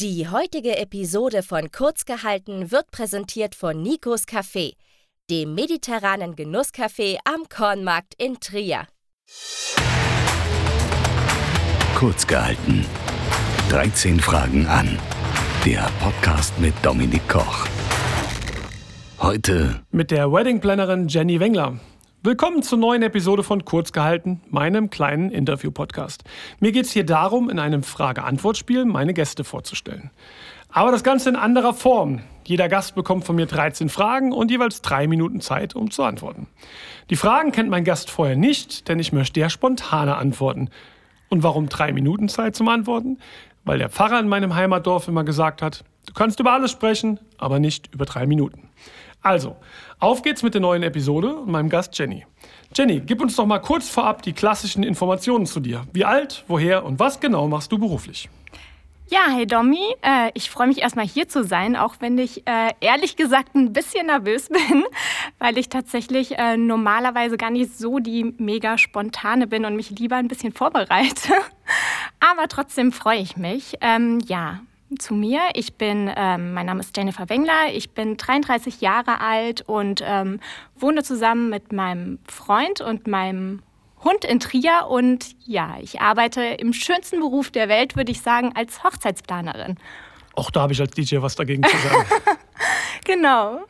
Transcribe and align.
Die 0.00 0.26
heutige 0.28 0.78
Episode 0.78 1.42
von 1.42 1.70
Kurzgehalten 1.70 2.70
wird 2.70 2.90
präsentiert 2.90 3.54
von 3.54 3.82
Nikos 3.82 4.26
Café, 4.26 4.72
dem 5.28 5.54
mediterranen 5.54 6.34
Genusscafé 6.34 7.18
am 7.26 7.46
Kornmarkt 7.50 8.14
in 8.16 8.40
Trier. 8.40 8.86
Kurzgehalten. 11.96 12.86
13 13.68 14.20
Fragen 14.20 14.66
an. 14.68 14.98
Der 15.66 15.90
Podcast 16.00 16.58
mit 16.58 16.72
Dominik 16.80 17.28
Koch. 17.28 17.66
Heute 19.18 19.84
mit 19.90 20.10
der 20.10 20.32
Wedding-Plannerin 20.32 21.08
Jenny 21.08 21.38
Wengler. 21.38 21.78
Willkommen 22.22 22.62
zur 22.62 22.76
neuen 22.76 23.02
Episode 23.02 23.42
von 23.42 23.64
Kurzgehalten, 23.64 24.42
meinem 24.50 24.90
kleinen 24.90 25.30
Interview-Podcast. 25.30 26.22
Mir 26.58 26.70
geht 26.70 26.84
es 26.84 26.92
hier 26.92 27.06
darum, 27.06 27.48
in 27.48 27.58
einem 27.58 27.82
Frage-Antwort-Spiel 27.82 28.84
meine 28.84 29.14
Gäste 29.14 29.42
vorzustellen. 29.42 30.10
Aber 30.68 30.92
das 30.92 31.02
Ganze 31.02 31.30
in 31.30 31.36
anderer 31.36 31.72
Form. 31.72 32.20
Jeder 32.46 32.68
Gast 32.68 32.94
bekommt 32.94 33.24
von 33.24 33.36
mir 33.36 33.46
13 33.46 33.88
Fragen 33.88 34.32
und 34.32 34.50
jeweils 34.50 34.82
drei 34.82 35.06
Minuten 35.06 35.40
Zeit, 35.40 35.74
um 35.74 35.90
zu 35.90 36.02
antworten. 36.02 36.46
Die 37.08 37.16
Fragen 37.16 37.52
kennt 37.52 37.70
mein 37.70 37.84
Gast 37.84 38.10
vorher 38.10 38.36
nicht, 38.36 38.88
denn 38.88 38.98
ich 38.98 39.14
möchte 39.14 39.40
ja 39.40 39.48
spontane 39.48 40.16
antworten. 40.16 40.68
Und 41.30 41.42
warum 41.42 41.70
drei 41.70 41.90
Minuten 41.94 42.28
Zeit 42.28 42.54
zum 42.54 42.68
Antworten? 42.68 43.16
Weil 43.64 43.78
der 43.78 43.88
Pfarrer 43.88 44.20
in 44.20 44.28
meinem 44.28 44.54
Heimatdorf 44.54 45.08
immer 45.08 45.24
gesagt 45.24 45.62
hat, 45.62 45.84
du 46.04 46.12
kannst 46.12 46.38
über 46.38 46.52
alles 46.52 46.70
sprechen, 46.70 47.18
aber 47.38 47.60
nicht 47.60 47.94
über 47.94 48.04
drei 48.04 48.26
Minuten. 48.26 48.68
Also, 49.22 49.56
auf 49.98 50.22
geht's 50.22 50.42
mit 50.42 50.54
der 50.54 50.62
neuen 50.62 50.82
Episode 50.82 51.36
und 51.36 51.50
meinem 51.50 51.68
Gast 51.68 51.98
Jenny. 51.98 52.24
Jenny, 52.74 53.00
gib 53.00 53.20
uns 53.20 53.36
doch 53.36 53.46
mal 53.46 53.58
kurz 53.58 53.88
vorab 53.88 54.22
die 54.22 54.32
klassischen 54.32 54.82
Informationen 54.82 55.44
zu 55.44 55.60
dir. 55.60 55.86
Wie 55.92 56.04
alt, 56.04 56.44
woher 56.48 56.84
und 56.84 56.98
was 56.98 57.20
genau 57.20 57.46
machst 57.46 57.70
du 57.70 57.78
beruflich? 57.78 58.30
Ja, 59.08 59.22
hey 59.28 59.44
Domi, 59.44 59.96
äh, 60.02 60.30
ich 60.34 60.50
freue 60.50 60.68
mich 60.68 60.82
erstmal 60.82 61.04
hier 61.04 61.28
zu 61.28 61.42
sein, 61.42 61.74
auch 61.74 61.96
wenn 61.98 62.16
ich 62.16 62.46
äh, 62.46 62.70
ehrlich 62.80 63.16
gesagt 63.16 63.56
ein 63.56 63.72
bisschen 63.72 64.06
nervös 64.06 64.48
bin, 64.70 64.84
weil 65.40 65.58
ich 65.58 65.68
tatsächlich 65.68 66.38
äh, 66.38 66.56
normalerweise 66.56 67.36
gar 67.36 67.50
nicht 67.50 67.76
so 67.76 67.98
die 67.98 68.36
mega 68.38 68.78
spontane 68.78 69.48
bin 69.48 69.64
und 69.64 69.74
mich 69.74 69.90
lieber 69.90 70.14
ein 70.14 70.28
bisschen 70.28 70.52
vorbereite. 70.52 71.32
Aber 72.20 72.46
trotzdem 72.46 72.92
freue 72.92 73.18
ich 73.18 73.36
mich. 73.36 73.74
Ähm, 73.80 74.20
ja, 74.26 74.60
zu 74.98 75.14
mir. 75.14 75.40
Ich 75.54 75.74
bin, 75.74 76.10
ähm, 76.14 76.52
mein 76.52 76.66
Name 76.66 76.80
ist 76.80 76.96
Jennifer 76.96 77.28
Wengler, 77.28 77.72
ich 77.72 77.90
bin 77.90 78.16
33 78.16 78.80
Jahre 78.80 79.20
alt 79.20 79.62
und 79.62 80.02
ähm, 80.04 80.40
wohne 80.74 81.02
zusammen 81.02 81.50
mit 81.50 81.72
meinem 81.72 82.18
Freund 82.26 82.80
und 82.80 83.06
meinem 83.06 83.62
Hund 84.02 84.24
in 84.24 84.40
Trier 84.40 84.86
und 84.88 85.36
ja, 85.44 85.76
ich 85.80 86.00
arbeite 86.00 86.42
im 86.42 86.72
schönsten 86.72 87.20
Beruf 87.20 87.50
der 87.50 87.68
Welt, 87.68 87.96
würde 87.96 88.10
ich 88.12 88.22
sagen, 88.22 88.52
als 88.54 88.82
Hochzeitsplanerin. 88.82 89.76
Auch 90.34 90.50
da 90.50 90.62
habe 90.62 90.72
ich 90.72 90.80
als 90.80 90.92
DJ 90.92 91.18
was 91.20 91.36
dagegen 91.36 91.62
zu 91.62 91.76
sagen. 91.76 92.04
genau. 93.04 93.60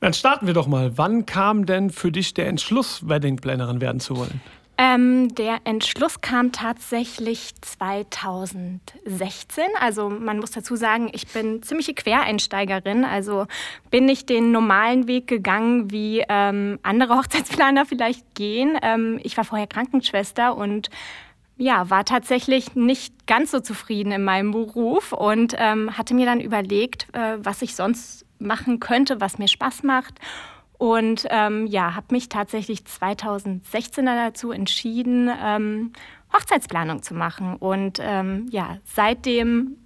Dann 0.00 0.12
starten 0.12 0.46
wir 0.46 0.54
doch 0.54 0.66
mal. 0.66 0.98
Wann 0.98 1.24
kam 1.24 1.64
denn 1.64 1.88
für 1.88 2.12
dich 2.12 2.34
der 2.34 2.48
Entschluss, 2.48 3.08
Wedding-Plannerin 3.08 3.80
werden 3.80 4.00
zu 4.00 4.16
wollen? 4.18 4.42
Ähm, 4.76 5.32
der 5.36 5.58
Entschluss 5.64 6.20
kam 6.20 6.50
tatsächlich 6.50 7.54
2016. 7.60 9.64
Also 9.80 10.10
man 10.10 10.40
muss 10.40 10.50
dazu 10.50 10.74
sagen, 10.74 11.10
ich 11.12 11.28
bin 11.28 11.62
ziemliche 11.62 11.94
Quereinsteigerin. 11.94 13.04
Also 13.04 13.46
bin 13.90 14.08
ich 14.08 14.26
den 14.26 14.50
normalen 14.50 15.06
Weg 15.06 15.28
gegangen, 15.28 15.92
wie 15.92 16.24
ähm, 16.28 16.80
andere 16.82 17.14
Hochzeitsplaner 17.18 17.86
vielleicht 17.86 18.34
gehen. 18.34 18.76
Ähm, 18.82 19.20
ich 19.22 19.36
war 19.36 19.44
vorher 19.44 19.68
Krankenschwester 19.68 20.56
und 20.56 20.90
ja, 21.56 21.88
war 21.88 22.04
tatsächlich 22.04 22.74
nicht 22.74 23.28
ganz 23.28 23.52
so 23.52 23.60
zufrieden 23.60 24.10
in 24.10 24.24
meinem 24.24 24.50
Beruf 24.50 25.12
und 25.12 25.54
ähm, 25.56 25.96
hatte 25.96 26.14
mir 26.14 26.26
dann 26.26 26.40
überlegt, 26.40 27.06
äh, 27.12 27.36
was 27.38 27.62
ich 27.62 27.76
sonst 27.76 28.26
machen 28.40 28.80
könnte, 28.80 29.20
was 29.20 29.38
mir 29.38 29.46
Spaß 29.46 29.84
macht. 29.84 30.18
Und 30.78 31.26
ähm, 31.30 31.66
ja, 31.66 31.94
habe 31.94 32.06
mich 32.10 32.28
tatsächlich 32.28 32.84
2016 32.84 34.06
dazu 34.06 34.50
entschieden, 34.50 35.30
ähm, 35.42 35.92
Hochzeitsplanung 36.32 37.02
zu 37.02 37.14
machen. 37.14 37.56
Und 37.56 38.00
ähm, 38.02 38.48
ja, 38.50 38.78
seitdem 38.84 39.76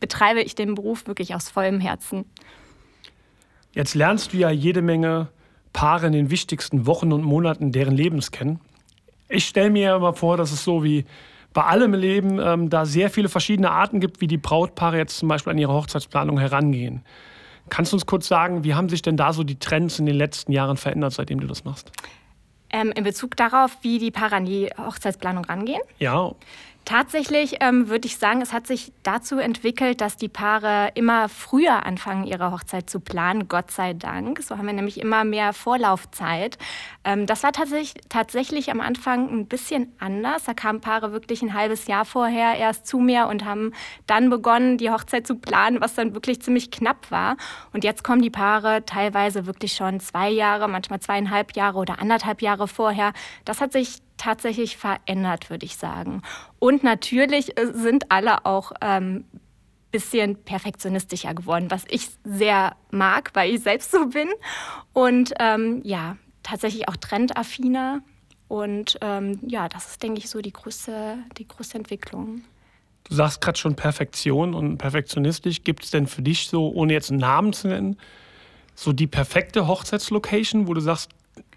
betreibe 0.00 0.40
ich 0.40 0.54
den 0.54 0.74
Beruf 0.74 1.06
wirklich 1.06 1.34
aus 1.34 1.48
vollem 1.50 1.80
Herzen. 1.80 2.24
Jetzt 3.72 3.94
lernst 3.94 4.32
du 4.32 4.38
ja 4.38 4.50
jede 4.50 4.82
Menge 4.82 5.28
Paare 5.72 6.08
in 6.08 6.12
den 6.12 6.30
wichtigsten 6.30 6.86
Wochen 6.86 7.12
und 7.12 7.22
Monaten 7.22 7.70
deren 7.70 7.94
Lebens 7.94 8.32
kennen. 8.32 8.58
Ich 9.28 9.46
stelle 9.46 9.70
mir 9.70 9.94
immer 9.94 10.14
vor, 10.14 10.36
dass 10.36 10.50
es 10.50 10.64
so 10.64 10.82
wie 10.82 11.04
bei 11.52 11.62
allem 11.62 11.94
Leben 11.94 12.40
ähm, 12.40 12.70
da 12.70 12.84
sehr 12.84 13.10
viele 13.10 13.28
verschiedene 13.28 13.70
Arten 13.70 14.00
gibt, 14.00 14.20
wie 14.20 14.26
die 14.26 14.38
Brautpaare 14.38 14.96
jetzt 14.96 15.18
zum 15.18 15.28
Beispiel 15.28 15.52
an 15.52 15.58
ihre 15.58 15.72
Hochzeitsplanung 15.72 16.38
herangehen. 16.38 17.04
Kannst 17.68 17.92
du 17.92 17.96
uns 17.96 18.06
kurz 18.06 18.26
sagen, 18.26 18.64
wie 18.64 18.74
haben 18.74 18.88
sich 18.88 19.02
denn 19.02 19.16
da 19.16 19.32
so 19.32 19.44
die 19.44 19.58
Trends 19.58 19.98
in 19.98 20.06
den 20.06 20.16
letzten 20.16 20.52
Jahren 20.52 20.76
verändert, 20.76 21.12
seitdem 21.12 21.40
du 21.40 21.46
das 21.46 21.64
machst? 21.64 21.92
Ähm, 22.72 22.92
in 22.92 23.04
Bezug 23.04 23.36
darauf, 23.36 23.76
wie 23.82 23.98
die 23.98 24.10
Paare 24.10 24.36
an 24.36 24.44
die 24.44 24.70
Hochzeitsplanung 24.78 25.44
rangehen? 25.44 25.80
Ja. 25.98 26.32
Tatsächlich 26.84 27.56
ähm, 27.60 27.88
würde 27.88 28.06
ich 28.06 28.16
sagen, 28.16 28.40
es 28.40 28.52
hat 28.52 28.66
sich 28.66 28.92
dazu 29.02 29.38
entwickelt, 29.38 30.00
dass 30.00 30.16
die 30.16 30.28
Paare 30.28 30.90
immer 30.94 31.28
früher 31.28 31.86
anfangen, 31.86 32.26
ihre 32.26 32.50
Hochzeit 32.50 32.90
zu 32.90 32.98
planen, 32.98 33.48
Gott 33.48 33.70
sei 33.70 33.92
Dank. 33.92 34.42
So 34.42 34.58
haben 34.58 34.66
wir 34.66 34.72
nämlich 34.72 34.98
immer 34.98 35.22
mehr 35.24 35.52
Vorlaufzeit. 35.52 36.58
Ähm, 37.04 37.26
das 37.26 37.44
war 37.44 37.52
tatsächlich, 37.52 38.02
tatsächlich 38.08 38.70
am 38.72 38.80
Anfang 38.80 39.30
ein 39.30 39.46
bisschen 39.46 39.92
anders. 40.00 40.44
Da 40.44 40.54
kamen 40.54 40.80
Paare 40.80 41.12
wirklich 41.12 41.42
ein 41.42 41.54
halbes 41.54 41.86
Jahr 41.86 42.04
vorher 42.04 42.56
erst 42.56 42.86
zu 42.86 42.98
mir 42.98 43.28
und 43.28 43.44
haben 43.44 43.72
dann 44.06 44.28
begonnen, 44.28 44.76
die 44.78 44.90
Hochzeit 44.90 45.26
zu 45.26 45.36
planen, 45.36 45.80
was 45.80 45.94
dann 45.94 46.14
wirklich 46.14 46.42
ziemlich 46.42 46.70
knapp 46.72 47.10
war. 47.10 47.36
Und 47.72 47.84
jetzt 47.84 48.02
kommen 48.02 48.22
die 48.22 48.30
Paare 48.30 48.84
teilweise 48.84 49.46
wirklich 49.46 49.74
schon 49.74 50.00
zwei 50.00 50.30
Jahre, 50.30 50.66
manchmal 50.66 50.98
zweieinhalb 50.98 51.54
Jahre 51.54 51.78
oder 51.78 52.00
anderthalb 52.00 52.42
Jahre 52.42 52.66
vorher. 52.66 53.12
Das 53.44 53.60
hat 53.60 53.72
sich 53.72 53.98
tatsächlich 54.20 54.76
verändert, 54.76 55.48
würde 55.48 55.64
ich 55.64 55.76
sagen. 55.76 56.22
Und 56.58 56.84
natürlich 56.84 57.58
äh, 57.58 57.72
sind 57.72 58.10
alle 58.10 58.44
auch 58.44 58.72
ähm, 58.82 59.24
bisschen 59.90 60.36
perfektionistischer 60.36 61.34
geworden, 61.34 61.70
was 61.70 61.84
ich 61.88 62.10
sehr 62.24 62.76
mag, 62.90 63.30
weil 63.32 63.54
ich 63.54 63.62
selbst 63.62 63.90
so 63.90 64.06
bin. 64.06 64.28
Und 64.92 65.32
ähm, 65.40 65.80
ja, 65.84 66.16
tatsächlich 66.42 66.86
auch 66.88 66.96
trendaffiner. 66.96 68.02
Und 68.46 68.98
ähm, 69.00 69.40
ja, 69.46 69.68
das 69.68 69.86
ist, 69.86 70.02
denke 70.02 70.18
ich, 70.18 70.28
so 70.28 70.40
die 70.40 70.52
größte, 70.52 71.18
die 71.38 71.48
größte 71.48 71.78
Entwicklung. 71.78 72.42
Du 73.04 73.14
sagst 73.14 73.40
gerade 73.40 73.58
schon 73.58 73.74
Perfektion 73.74 74.54
und 74.54 74.76
perfektionistisch. 74.76 75.64
Gibt 75.64 75.84
es 75.84 75.90
denn 75.90 76.06
für 76.06 76.22
dich 76.22 76.48
so, 76.48 76.70
ohne 76.70 76.92
jetzt 76.92 77.10
einen 77.10 77.20
Namen 77.20 77.52
zu 77.52 77.68
nennen, 77.68 77.96
so 78.74 78.92
die 78.92 79.06
perfekte 79.06 79.66
Hochzeitslocation, 79.66 80.68
wo 80.68 80.74
du 80.74 80.80
sagst, 80.80 81.10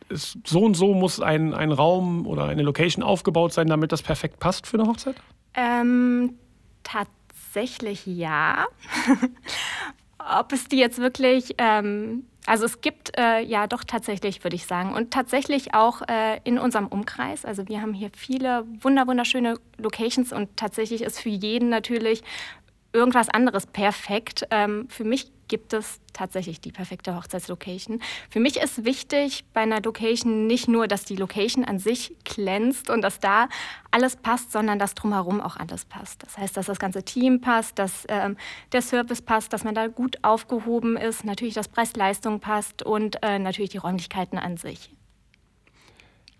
ist, 0.09 0.37
so 0.45 0.61
und 0.63 0.75
so 0.75 0.93
muss 0.93 1.19
ein, 1.19 1.53
ein 1.53 1.71
Raum 1.71 2.25
oder 2.27 2.45
eine 2.45 2.63
Location 2.63 3.03
aufgebaut 3.03 3.53
sein, 3.53 3.67
damit 3.67 3.91
das 3.91 4.01
perfekt 4.01 4.39
passt 4.39 4.67
für 4.67 4.77
eine 4.79 4.87
Hochzeit? 4.87 5.15
Ähm, 5.53 6.37
tatsächlich 6.83 8.05
ja. 8.05 8.65
Ob 10.39 10.53
es 10.53 10.67
die 10.67 10.77
jetzt 10.77 10.99
wirklich, 10.99 11.55
ähm, 11.57 12.25
also 12.45 12.65
es 12.65 12.81
gibt 12.81 13.17
äh, 13.17 13.41
ja 13.41 13.67
doch 13.67 13.83
tatsächlich, 13.83 14.43
würde 14.43 14.55
ich 14.55 14.65
sagen. 14.65 14.93
Und 14.93 15.11
tatsächlich 15.11 15.73
auch 15.73 16.01
äh, 16.07 16.39
in 16.43 16.57
unserem 16.57 16.87
Umkreis. 16.87 17.45
Also 17.45 17.67
wir 17.67 17.81
haben 17.81 17.93
hier 17.93 18.09
viele 18.15 18.65
wunder 18.81 19.05
wunderschöne 19.07 19.55
Locations 19.77 20.31
und 20.31 20.55
tatsächlich 20.55 21.01
ist 21.01 21.19
für 21.19 21.29
jeden 21.29 21.69
natürlich 21.69 22.23
irgendwas 22.93 23.29
anderes 23.29 23.65
perfekt. 23.65 24.47
Ähm, 24.51 24.87
für 24.89 25.03
mich 25.03 25.31
gibt 25.53 25.71
es 25.73 25.99
tatsächlich 26.13 26.61
die 26.61 26.71
perfekte 26.71 27.15
Hochzeitslocation. 27.15 28.01
Für 28.31 28.39
mich 28.39 28.57
ist 28.57 28.85
wichtig 28.85 29.45
bei 29.53 29.61
einer 29.61 29.81
Location 29.81 30.47
nicht 30.47 30.67
nur, 30.67 30.87
dass 30.87 31.05
die 31.05 31.15
Location 31.15 31.63
an 31.63 31.77
sich 31.77 32.15
glänzt 32.23 32.89
und 32.89 33.03
dass 33.03 33.19
da 33.19 33.49
alles 33.91 34.15
passt, 34.15 34.51
sondern 34.51 34.79
dass 34.79 34.95
drumherum 34.95 35.39
auch 35.39 35.55
alles 35.55 35.85
passt. 35.85 36.23
Das 36.23 36.39
heißt, 36.39 36.57
dass 36.57 36.65
das 36.65 36.79
ganze 36.79 37.03
Team 37.03 37.39
passt, 37.39 37.77
dass 37.77 38.03
ähm, 38.07 38.35
der 38.71 38.81
Service 38.81 39.21
passt, 39.21 39.53
dass 39.53 39.63
man 39.63 39.75
da 39.75 39.85
gut 39.85 40.17
aufgehoben 40.23 40.97
ist, 40.97 41.23
natürlich, 41.23 41.53
dass 41.53 41.67
Preis-Leistung 41.67 42.39
passt 42.39 42.81
und 42.81 43.21
äh, 43.21 43.37
natürlich 43.37 43.69
die 43.69 43.77
Räumlichkeiten 43.77 44.39
an 44.39 44.57
sich. 44.57 44.89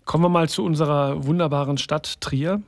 Kommen 0.06 0.24
wir 0.24 0.28
mal 0.28 0.48
zu 0.48 0.64
unserer 0.64 1.24
wunderbaren 1.24 1.78
Stadt 1.78 2.20
Trier. 2.20 2.62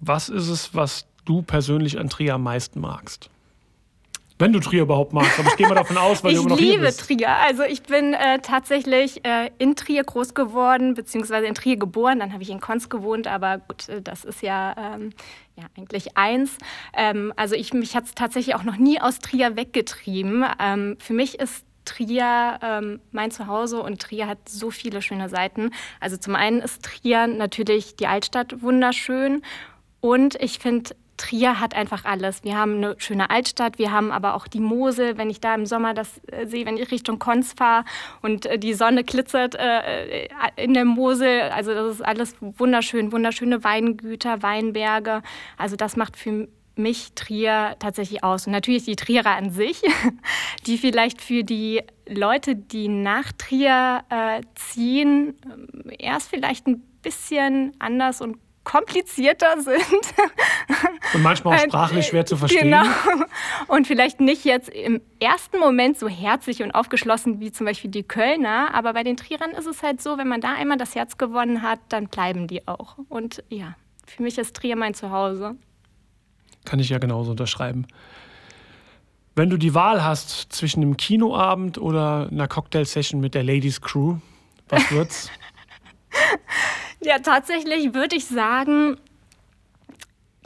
Was 0.00 0.30
ist 0.30 0.48
es, 0.48 0.74
was 0.74 1.06
du 1.26 1.42
persönlich 1.42 1.98
an 1.98 2.08
Trier 2.08 2.36
am 2.36 2.42
meisten 2.42 2.80
magst? 2.80 3.28
Wenn 4.38 4.52
du 4.52 4.58
Trier 4.58 4.82
überhaupt 4.82 5.12
magst, 5.12 5.38
aber 5.38 5.48
ich 5.48 5.56
gehe 5.56 5.68
mal 5.68 5.76
davon 5.76 5.96
aus, 5.96 6.24
weil 6.24 6.32
ich 6.32 6.38
du 6.38 6.42
immer 6.42 6.50
noch 6.50 6.58
liebe 6.58 6.94
Trier. 6.94 7.30
Also 7.30 7.62
ich 7.62 7.84
bin 7.84 8.14
äh, 8.14 8.40
tatsächlich 8.40 9.24
äh, 9.24 9.50
in 9.58 9.76
Trier 9.76 10.02
groß 10.02 10.34
geworden, 10.34 10.94
beziehungsweise 10.94 11.46
in 11.46 11.54
Trier 11.54 11.76
geboren. 11.76 12.18
Dann 12.18 12.32
habe 12.32 12.42
ich 12.42 12.50
in 12.50 12.60
Konz 12.60 12.88
gewohnt, 12.88 13.28
aber 13.28 13.58
gut, 13.58 13.88
äh, 13.88 14.02
das 14.02 14.24
ist 14.24 14.42
ja, 14.42 14.74
ähm, 14.76 15.10
ja 15.56 15.64
eigentlich 15.76 16.16
eins. 16.16 16.58
Ähm, 16.94 17.32
also 17.36 17.54
ich, 17.54 17.72
mich 17.72 17.94
hat 17.94 18.06
es 18.06 18.14
tatsächlich 18.14 18.56
auch 18.56 18.64
noch 18.64 18.76
nie 18.76 19.00
aus 19.00 19.20
Trier 19.20 19.56
weggetrieben. 19.56 20.44
Ähm, 20.60 20.96
für 20.98 21.12
mich 21.12 21.38
ist 21.38 21.64
Trier 21.84 22.58
ähm, 22.62 23.00
mein 23.12 23.30
Zuhause 23.30 23.80
und 23.82 24.02
Trier 24.02 24.26
hat 24.26 24.48
so 24.48 24.70
viele 24.70 25.00
schöne 25.00 25.28
Seiten. 25.28 25.70
Also 26.00 26.16
zum 26.16 26.34
einen 26.34 26.60
ist 26.60 26.82
Trier 26.82 27.28
natürlich 27.28 27.94
die 27.96 28.06
Altstadt 28.06 28.62
wunderschön 28.62 29.42
und 30.00 30.34
ich 30.42 30.58
finde 30.58 30.96
Trier 31.16 31.60
hat 31.60 31.74
einfach 31.74 32.04
alles. 32.04 32.44
Wir 32.44 32.56
haben 32.56 32.76
eine 32.76 32.96
schöne 32.98 33.30
Altstadt, 33.30 33.78
wir 33.78 33.92
haben 33.92 34.10
aber 34.10 34.34
auch 34.34 34.46
die 34.46 34.60
Mosel, 34.60 35.16
wenn 35.18 35.30
ich 35.30 35.40
da 35.40 35.54
im 35.54 35.66
Sommer 35.66 35.94
das 35.94 36.20
äh, 36.26 36.46
sehe, 36.46 36.66
wenn 36.66 36.76
ich 36.76 36.90
Richtung 36.90 37.18
Konz 37.18 37.52
fahre 37.52 37.84
und 38.22 38.46
äh, 38.46 38.58
die 38.58 38.74
Sonne 38.74 39.04
glitzert 39.04 39.54
äh, 39.54 40.24
äh, 40.24 40.28
in 40.56 40.74
der 40.74 40.84
Mosel. 40.84 41.42
Also 41.54 41.74
das 41.74 41.96
ist 41.96 42.04
alles 42.04 42.34
wunderschön, 42.40 43.12
wunderschöne 43.12 43.62
Weingüter, 43.64 44.42
Weinberge. 44.42 45.22
Also 45.56 45.76
das 45.76 45.96
macht 45.96 46.16
für 46.16 46.48
mich 46.76 47.12
Trier 47.14 47.76
tatsächlich 47.78 48.24
aus. 48.24 48.46
Und 48.46 48.52
natürlich 48.52 48.84
die 48.84 48.96
Trierer 48.96 49.36
an 49.36 49.50
sich, 49.50 49.82
die 50.66 50.78
vielleicht 50.78 51.20
für 51.20 51.44
die 51.44 51.82
Leute, 52.08 52.56
die 52.56 52.88
nach 52.88 53.32
Trier 53.32 54.02
äh, 54.10 54.42
ziehen, 54.54 55.34
erst 55.98 56.30
vielleicht 56.30 56.66
ein 56.66 56.82
bisschen 57.02 57.72
anders 57.78 58.20
und 58.20 58.38
komplizierter 58.64 59.60
sind. 59.60 59.76
Und 61.14 61.22
manchmal 61.22 61.56
auch 61.58 61.62
sprachlich 61.62 62.06
schwer 62.06 62.26
zu 62.26 62.36
verstehen. 62.36 62.64
Genau. 62.64 62.84
Und 63.68 63.86
vielleicht 63.86 64.20
nicht 64.20 64.44
jetzt 64.44 64.68
im 64.68 65.00
ersten 65.20 65.58
Moment 65.58 65.98
so 65.98 66.08
herzlich 66.08 66.62
und 66.62 66.72
aufgeschlossen 66.72 67.40
wie 67.40 67.52
zum 67.52 67.66
Beispiel 67.66 67.90
die 67.90 68.02
Kölner. 68.02 68.74
Aber 68.74 68.94
bei 68.94 69.02
den 69.02 69.16
Trierern 69.16 69.50
ist 69.52 69.66
es 69.66 69.82
halt 69.82 70.00
so, 70.00 70.18
wenn 70.18 70.28
man 70.28 70.40
da 70.40 70.54
einmal 70.54 70.78
das 70.78 70.94
Herz 70.94 71.18
gewonnen 71.18 71.62
hat, 71.62 71.78
dann 71.90 72.08
bleiben 72.08 72.48
die 72.48 72.66
auch. 72.66 72.96
Und 73.08 73.44
ja, 73.48 73.76
für 74.06 74.22
mich 74.22 74.38
ist 74.38 74.56
Trier 74.56 74.76
mein 74.76 74.94
Zuhause. 74.94 75.56
Kann 76.64 76.78
ich 76.78 76.88
ja 76.88 76.98
genauso 76.98 77.30
unterschreiben. 77.30 77.86
Wenn 79.36 79.50
du 79.50 79.56
die 79.56 79.74
Wahl 79.74 80.04
hast 80.04 80.52
zwischen 80.52 80.82
einem 80.82 80.96
Kinoabend 80.96 81.78
oder 81.78 82.28
einer 82.30 82.46
Cocktail-Session 82.46 83.20
mit 83.20 83.34
der 83.34 83.42
Ladies 83.42 83.80
Crew, 83.80 84.16
was 84.68 84.90
wird's? 84.92 85.30
Ja, 87.04 87.18
tatsächlich 87.18 87.92
würde 87.92 88.16
ich 88.16 88.24
sagen, 88.24 88.96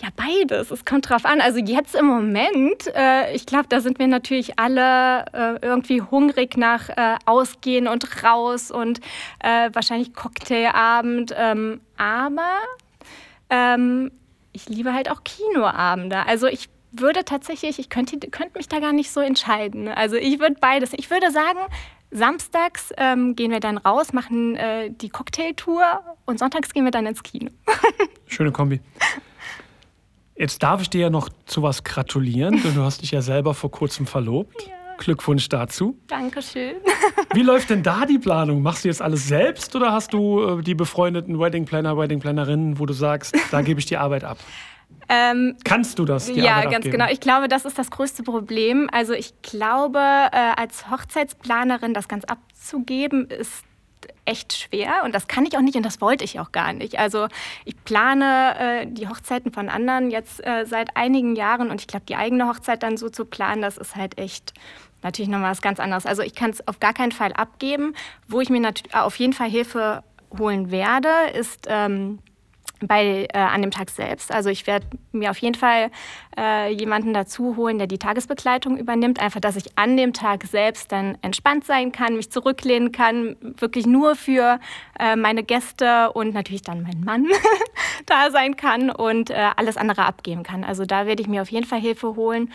ja, 0.00 0.08
beides. 0.16 0.72
Es 0.72 0.84
kommt 0.84 1.08
drauf 1.08 1.24
an. 1.24 1.40
Also 1.40 1.58
jetzt 1.58 1.94
im 1.94 2.06
Moment, 2.06 2.88
äh, 2.96 3.32
ich 3.32 3.46
glaube, 3.46 3.66
da 3.68 3.80
sind 3.80 4.00
wir 4.00 4.08
natürlich 4.08 4.58
alle 4.58 5.24
äh, 5.32 5.58
irgendwie 5.64 6.02
hungrig 6.02 6.56
nach 6.56 6.88
äh, 6.88 7.16
Ausgehen 7.26 7.86
und 7.86 8.24
raus 8.24 8.72
und 8.72 9.00
äh, 9.40 9.70
wahrscheinlich 9.72 10.14
Cocktailabend. 10.14 11.32
Ähm, 11.36 11.80
aber 11.96 12.58
ähm, 13.50 14.10
ich 14.52 14.68
liebe 14.68 14.92
halt 14.92 15.10
auch 15.10 15.22
Kinoabende. 15.22 16.26
Also 16.26 16.48
ich 16.48 16.68
würde 16.90 17.24
tatsächlich, 17.24 17.78
ich 17.78 17.88
könnte, 17.88 18.18
könnte 18.30 18.58
mich 18.58 18.68
da 18.68 18.80
gar 18.80 18.92
nicht 18.92 19.12
so 19.12 19.20
entscheiden. 19.20 19.88
Also 19.88 20.16
ich 20.16 20.40
würde 20.40 20.56
beides. 20.60 20.92
Ich 20.92 21.10
würde 21.10 21.30
sagen, 21.30 21.60
Samstags 22.10 22.92
ähm, 22.96 23.36
gehen 23.36 23.50
wir 23.50 23.60
dann 23.60 23.78
raus, 23.78 24.12
machen 24.12 24.56
äh, 24.56 24.90
die 24.90 25.08
Cocktailtour 25.08 25.82
und 26.24 26.38
sonntags 26.38 26.72
gehen 26.72 26.84
wir 26.84 26.90
dann 26.90 27.06
ins 27.06 27.22
Kino. 27.22 27.50
Schöne 28.26 28.52
Kombi. 28.52 28.80
Jetzt 30.36 30.62
darf 30.62 30.80
ich 30.80 30.90
dir 30.90 31.02
ja 31.02 31.10
noch 31.10 31.28
zu 31.46 31.62
was 31.62 31.84
gratulieren, 31.84 32.62
denn 32.62 32.74
du 32.74 32.82
hast 32.82 33.02
dich 33.02 33.10
ja 33.10 33.22
selber 33.22 33.54
vor 33.54 33.70
kurzem 33.70 34.06
verlobt. 34.06 34.62
Ja. 34.66 34.74
Glückwunsch 34.98 35.48
dazu. 35.48 35.96
Dankeschön. 36.08 36.76
Wie 37.34 37.42
läuft 37.42 37.70
denn 37.70 37.82
da 37.82 38.04
die 38.04 38.18
Planung? 38.18 38.62
Machst 38.62 38.84
du 38.84 38.88
jetzt 38.88 39.00
alles 39.00 39.28
selbst 39.28 39.74
oder 39.74 39.92
hast 39.92 40.12
du 40.12 40.58
äh, 40.58 40.62
die 40.62 40.74
befreundeten 40.74 41.38
Wedding 41.38 41.64
Planner, 41.64 41.96
Wedding 41.96 42.20
Plannerinnen, 42.20 42.78
wo 42.78 42.86
du 42.86 42.92
sagst, 42.92 43.36
da 43.50 43.62
gebe 43.62 43.80
ich 43.80 43.86
die 43.86 43.96
Arbeit 43.96 44.24
ab? 44.24 44.38
Ähm, 45.08 45.56
Kannst 45.64 45.98
du 45.98 46.04
das? 46.04 46.28
ja, 46.28 46.52
Arbeit 46.52 46.64
ganz 46.64 46.76
abgeben? 46.76 46.92
genau. 46.92 47.10
Ich 47.10 47.20
glaube, 47.20 47.48
das 47.48 47.64
ist 47.64 47.78
das 47.78 47.90
größte 47.90 48.22
Problem. 48.22 48.88
Also 48.92 49.14
ich 49.14 49.32
glaube, 49.42 49.98
äh, 49.98 50.52
als 50.56 50.90
Hochzeitsplanerin 50.90 51.94
das 51.94 52.08
ganz 52.08 52.24
abzugeben, 52.24 53.28
ist 53.30 53.64
echt 54.24 54.52
schwer 54.52 55.02
und 55.04 55.14
das 55.14 55.26
kann 55.26 55.46
ich 55.46 55.56
auch 55.56 55.62
nicht 55.62 55.76
und 55.76 55.84
das 55.84 56.00
wollte 56.00 56.22
ich 56.22 56.38
auch 56.38 56.52
gar 56.52 56.72
nicht. 56.72 56.98
Also 56.98 57.28
ich 57.64 57.82
plane 57.84 58.54
äh, 58.58 58.86
die 58.86 59.08
Hochzeiten 59.08 59.52
von 59.52 59.68
anderen 59.68 60.10
jetzt 60.10 60.46
äh, 60.46 60.66
seit 60.66 60.96
einigen 60.96 61.34
Jahren 61.34 61.70
und 61.70 61.80
ich 61.80 61.86
glaube, 61.86 62.04
die 62.06 62.16
eigene 62.16 62.46
Hochzeit 62.46 62.82
dann 62.82 62.96
so 62.98 63.08
zu 63.08 63.24
planen, 63.24 63.62
das 63.62 63.78
ist 63.78 63.96
halt 63.96 64.18
echt 64.18 64.52
natürlich 65.02 65.30
noch 65.30 65.40
was 65.40 65.62
ganz 65.62 65.80
anderes. 65.80 66.06
Also 66.06 66.22
ich 66.22 66.34
kann 66.34 66.50
es 66.50 66.66
auf 66.68 66.80
gar 66.80 66.92
keinen 66.92 67.12
Fall 67.12 67.32
abgeben. 67.32 67.94
Wo 68.28 68.40
ich 68.40 68.50
mir 68.50 68.72
auf 68.92 69.16
jeden 69.16 69.32
Fall 69.32 69.48
Hilfe 69.48 70.02
holen 70.38 70.70
werde, 70.70 71.08
ist 71.34 71.66
ähm, 71.68 72.18
bei, 72.80 73.26
äh, 73.32 73.38
an 73.38 73.62
dem 73.62 73.70
Tag 73.70 73.90
selbst. 73.90 74.32
Also 74.32 74.50
ich 74.50 74.66
werde 74.66 74.86
mir 75.12 75.30
auf 75.30 75.38
jeden 75.38 75.54
Fall 75.54 75.90
äh, 76.36 76.72
jemanden 76.72 77.12
dazu 77.12 77.56
holen, 77.56 77.78
der 77.78 77.86
die 77.86 77.98
Tagesbegleitung 77.98 78.76
übernimmt. 78.76 79.20
Einfach, 79.20 79.40
dass 79.40 79.56
ich 79.56 79.76
an 79.76 79.96
dem 79.96 80.12
Tag 80.12 80.44
selbst 80.44 80.92
dann 80.92 81.18
entspannt 81.22 81.64
sein 81.64 81.92
kann, 81.92 82.16
mich 82.16 82.30
zurücklehnen 82.30 82.92
kann, 82.92 83.36
wirklich 83.40 83.86
nur 83.86 84.16
für 84.16 84.60
äh, 84.98 85.16
meine 85.16 85.42
Gäste 85.42 86.12
und 86.12 86.34
natürlich 86.34 86.62
dann 86.62 86.82
meinen 86.82 87.04
Mann 87.04 87.26
da 88.06 88.30
sein 88.30 88.56
kann 88.56 88.90
und 88.90 89.30
äh, 89.30 89.50
alles 89.56 89.76
andere 89.76 90.04
abgeben 90.04 90.42
kann. 90.42 90.64
Also 90.64 90.84
da 90.84 91.06
werde 91.06 91.22
ich 91.22 91.28
mir 91.28 91.42
auf 91.42 91.50
jeden 91.50 91.66
Fall 91.66 91.80
Hilfe 91.80 92.16
holen. 92.16 92.52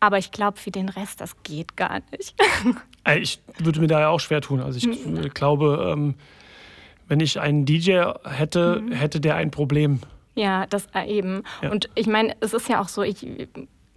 Aber 0.00 0.18
ich 0.18 0.30
glaube, 0.30 0.58
für 0.58 0.70
den 0.70 0.88
Rest, 0.88 1.20
das 1.20 1.42
geht 1.42 1.76
gar 1.76 2.00
nicht. 2.12 2.34
ich 3.16 3.40
würde 3.58 3.80
mir 3.80 3.88
da 3.88 3.98
ja 3.98 4.08
auch 4.10 4.20
schwer 4.20 4.40
tun. 4.40 4.60
Also 4.60 4.78
ich 4.78 4.86
mhm. 4.86 5.28
glaube... 5.30 5.92
Ähm 5.92 6.14
wenn 7.08 7.20
ich 7.20 7.40
einen 7.40 7.64
DJ 7.64 8.02
hätte, 8.24 8.80
mhm. 8.80 8.92
hätte 8.92 9.20
der 9.20 9.36
ein 9.36 9.50
Problem. 9.50 10.00
Ja, 10.34 10.66
das 10.66 10.86
äh, 10.94 11.04
eben. 11.06 11.42
Ja. 11.62 11.70
Und 11.70 11.88
ich 11.94 12.06
meine, 12.06 12.36
es 12.40 12.54
ist 12.54 12.68
ja 12.68 12.80
auch 12.80 12.88
so, 12.88 13.02
ich 13.02 13.26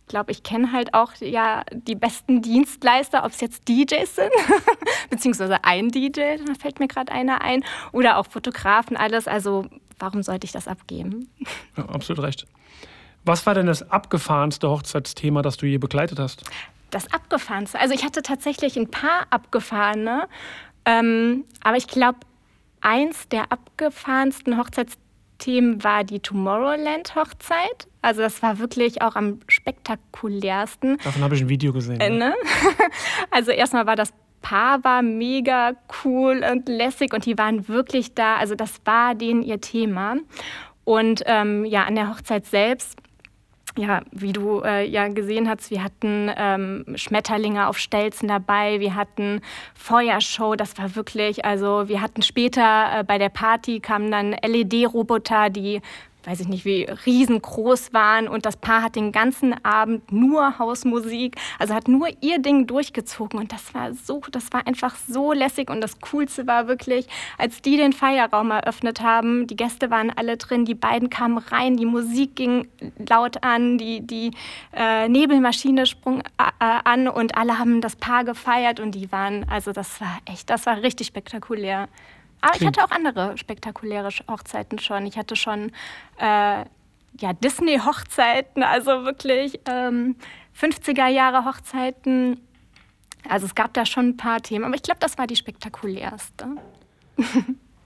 glaube, 0.08 0.32
ich 0.32 0.44
kenne 0.44 0.72
halt 0.72 0.94
auch 0.94 1.14
ja 1.20 1.64
die 1.72 1.96
besten 1.96 2.42
Dienstleister, 2.42 3.24
ob 3.24 3.32
es 3.32 3.42
jetzt 3.42 3.68
DJs 3.68 4.16
sind, 4.16 4.32
beziehungsweise 5.10 5.64
ein 5.64 5.90
DJ, 5.90 6.38
da 6.46 6.54
fällt 6.60 6.80
mir 6.80 6.88
gerade 6.88 7.12
einer 7.12 7.42
ein, 7.42 7.64
oder 7.92 8.18
auch 8.18 8.26
Fotografen, 8.26 8.98
alles. 8.98 9.28
Also 9.28 9.66
warum 10.00 10.24
sollte 10.24 10.46
ich 10.46 10.52
das 10.52 10.68
abgeben? 10.68 11.30
Ja, 11.78 11.86
absolut 11.86 12.24
recht. 12.24 12.48
Was 13.24 13.46
war 13.46 13.54
denn 13.54 13.68
das 13.68 13.90
abgefahrenste 13.90 14.70
Hochzeitsthema, 14.70 15.42
das 15.42 15.58
du 15.58 15.68
je 15.68 15.78
begleitet 15.78 16.20
hast? 16.20 16.44
Das 16.90 17.14
abgefahrenste. 17.14 17.80
Also 17.80 17.94
ich 17.94 18.04
hatte 18.04 18.24
tatsächlich 18.24 18.78
ein 18.78 18.90
paar 18.90 19.28
abgefahrene, 19.30 20.28
ähm, 20.86 21.46
aber 21.64 21.78
ich 21.78 21.88
glaube, 21.88 22.18
eins 22.82 23.28
der 23.30 23.52
abgefahrensten 23.52 24.58
Hochzeitsthemen 24.58 25.84
war 25.84 26.04
die 26.04 26.20
Tomorrowland-Hochzeit. 26.20 27.88
Also 28.02 28.22
das 28.22 28.42
war 28.42 28.60
wirklich 28.60 29.02
auch 29.02 29.16
am 29.16 29.40
spektakulärsten. 29.48 30.98
Davon 31.04 31.24
habe 31.24 31.36
ich 31.36 31.42
ein 31.42 31.50
Video 31.50 31.72
gesehen. 31.74 32.00
Äh, 32.00 32.10
ne? 32.10 32.36
Also 33.32 33.52
erstmal 33.52 33.86
war 33.86 33.96
das 33.96 34.14
Paar 34.42 34.84
war 34.84 35.04
mega 35.04 35.74
cool 36.04 36.44
und 36.52 36.68
lässig 36.68 37.14
und 37.14 37.26
die 37.28 37.38
waren 37.38 37.68
wirklich 37.68 38.16
da. 38.16 38.38
Also 38.38 38.56
das 38.56 38.82
war 38.86 39.14
denen 39.14 39.44
ihr 39.44 39.62
Thema. 39.62 40.18
Und 40.84 41.22
ähm, 41.28 41.64
ja, 41.64 41.84
an 41.84 41.96
der 41.96 42.10
Hochzeit 42.10 42.48
selbst 42.48 42.98
ja, 43.78 44.02
wie 44.12 44.34
du 44.34 44.62
äh, 44.62 44.86
ja 44.86 45.08
gesehen 45.08 45.50
hast, 45.50 45.72
wir 45.72 45.84
hatten 45.84 46.30
ähm, 46.36 46.86
Schmetterlinge 46.96 47.68
auf 47.68 47.78
Stelzen 47.78 48.28
dabei, 48.28 48.80
wir 48.80 48.96
hatten 48.96 49.42
Feuershow, 49.74 50.56
das 50.56 50.78
war 50.78 50.96
wirklich, 50.96 51.46
also 51.46 51.88
wir 51.88 52.02
hatten 52.02 52.22
später 52.22 53.00
äh, 53.00 53.04
bei 53.04 53.18
der 53.18 53.30
Party 53.30 53.80
kamen 53.80 54.12
dann 54.12 54.34
LED-Roboter, 54.34 55.50
die 55.50 55.82
weiß 56.24 56.40
ich 56.42 56.48
nicht, 56.48 56.66
wie 56.66 56.84
riesengroß 56.84 57.94
waren. 57.94 58.28
Und 58.28 58.46
das 58.46 58.58
Paar 58.58 58.84
hat 58.84 58.96
den 58.96 59.12
ganzen 59.12 59.54
Abend 59.64 60.12
nur 60.12 60.60
Hausmusik, 60.60 61.36
also 61.60 61.74
hat 61.74 61.88
nur 61.88 62.08
ihr 62.22 62.40
Ding 62.40 62.68
durchgezogen. 62.68 63.40
Und 63.40 63.52
das 63.52 63.74
war 63.74 63.94
so, 63.94 64.22
das 64.32 64.52
war 64.52 64.68
einfach 64.68 64.96
so 65.08 65.34
lässig. 65.34 65.70
Und 65.70 65.82
das 65.82 66.00
Coolste 66.00 66.48
war 66.48 66.68
wirklich, 66.68 67.08
als 67.38 67.62
die 67.62 67.78
den 67.78 67.94
Feierraum 67.94 68.52
eröffnet 68.52 69.02
haben, 69.02 69.48
die 69.48 69.56
Gäste 69.56 69.90
waren 69.90 70.12
alle 70.16 70.38
drin, 70.38 70.66
die 70.66 70.76
beiden 70.76 71.10
kamen 71.10 71.38
rein, 71.38 71.78
die 71.78 71.86
Musik 71.86 72.36
ging 72.36 72.68
laut 73.10 73.44
an, 73.44 73.78
die, 73.78 74.02
die 74.02 74.32
äh, 74.74 75.08
Nebelmaschine 75.10 75.86
sprung 75.86 76.20
äh, 76.20 76.52
an. 76.60 77.08
Und 77.08 77.38
alle 77.38 77.58
haben 77.58 77.82
das 77.82 77.96
Paar 77.96 78.24
gefeiert. 78.24 78.80
Und 78.80 78.94
die 78.94 79.12
waren, 79.12 79.48
also 79.50 79.72
das 79.72 80.00
war 80.02 80.20
echt, 80.26 80.50
das 80.50 80.66
war 80.66 80.82
richtig 80.82 81.08
spektakulär. 81.08 81.88
Aber 82.42 82.56
ich 82.56 82.66
hatte 82.66 82.84
auch 82.84 82.92
andere 82.92 83.38
spektakuläre 83.38 84.10
Hochzeiten 84.30 84.80
schon. 84.80 85.06
Ich 85.06 85.18
hatte 85.18 85.36
schon 85.36 85.72
äh, 86.18 86.66
ja, 87.20 87.34
Disney-Hochzeiten, 87.44 88.64
also 88.64 89.06
wirklich 89.06 89.60
ähm, 89.66 90.16
50er 90.60 91.08
Jahre 91.08 91.46
Hochzeiten. 91.46 92.40
Also 93.30 93.46
es 93.46 93.56
gab 93.56 93.74
da 93.74 93.86
schon 93.86 94.10
ein 94.10 94.18
paar 94.18 94.42
Themen, 94.42 94.66
aber 94.66 94.76
ich 94.76 94.84
glaube, 94.84 95.00
das 95.00 95.18
war 95.18 95.28
die 95.28 95.36
spektakulärste. 95.36 96.48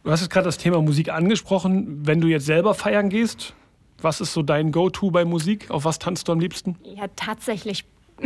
Du 0.03 0.12
hast 0.12 0.21
jetzt 0.21 0.29
gerade 0.29 0.45
das 0.45 0.57
Thema 0.57 0.81
Musik 0.81 1.09
angesprochen. 1.09 2.05
Wenn 2.05 2.21
du 2.21 2.27
jetzt 2.27 2.45
selber 2.45 2.74
feiern 2.74 3.09
gehst, 3.09 3.53
was 4.01 4.21
ist 4.21 4.33
so 4.33 4.43
dein 4.43 4.71
Go-To 4.71 5.12
bei 5.12 5.25
Musik? 5.25 5.69
Auf 5.71 5.83
was 5.83 6.00
tanzt 6.00 6.27
du 6.27 6.31
am 6.31 6.39
liebsten? 6.39 6.77
Ja, 6.83 7.07
tatsächlich 7.15 7.85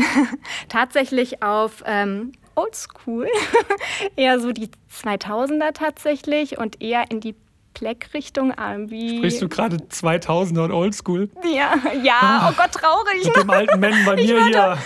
tatsächlich 0.69 1.41
auf 1.41 1.83
ähm, 1.86 2.33
Oldschool, 2.56 3.27
eher 4.15 4.39
so 4.39 4.51
die 4.51 4.70
2000er 4.91 5.74
tatsächlich 5.74 6.58
und 6.58 6.82
eher 6.82 7.10
in 7.10 7.20
die 7.20 7.36
Black-Richtung 7.74 8.51
R&B. 8.51 9.18
Sprichst 9.18 9.41
du 9.41 9.50
gerade 9.50 9.77
2000er 9.77 10.65
und 10.65 10.72
Oldschool? 10.72 11.29
Ja, 11.44 11.75
ja, 12.03 12.20
ah, 12.20 12.50
oh 12.50 12.53
Gott, 12.56 12.72
traurig. 12.74 13.25
Mit 13.25 13.36
dem 13.36 13.50
alten 13.50 13.79
Mann 13.79 14.06
bei 14.06 14.15
mir 14.15 14.36
würde, 14.36 14.46
hier. 14.46 14.77